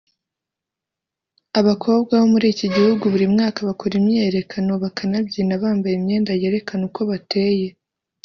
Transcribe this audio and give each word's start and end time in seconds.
Abakobwa 1.59 2.13
bo 2.19 2.27
muri 2.33 2.47
iki 2.53 2.67
gihugu 2.75 3.03
buri 3.13 3.25
mwaka 3.33 3.59
bakora 3.67 3.93
imyiyerekano 3.99 4.71
bakanabyina 4.83 5.53
bambaye 5.63 5.93
imyenda 5.99 6.31
yerekana 6.41 6.83
uko 6.89 7.01
bateye 7.09 7.67